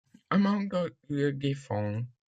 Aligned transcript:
Amanda 0.31 0.87
le 1.09 1.31
défend. 1.31 2.05